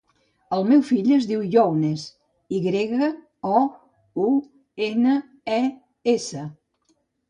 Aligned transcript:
El 0.55 0.63
meu 0.69 0.79
fill 0.87 1.11
es 1.17 1.27
diu 1.31 1.43
Younes: 1.57 2.07
i 2.57 2.63
grega, 2.65 3.13
o, 3.61 3.63
u, 4.27 4.29
ena, 4.91 5.23
e, 5.63 5.65
essa. 6.21 6.53